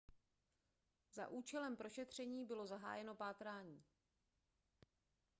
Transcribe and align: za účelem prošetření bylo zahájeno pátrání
za 1.13 1.27
účelem 1.27 1.77
prošetření 1.77 2.45
bylo 2.45 2.67
zahájeno 2.67 3.15
pátrání 3.15 3.83